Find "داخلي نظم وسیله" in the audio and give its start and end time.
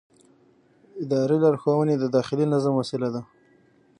2.15-3.09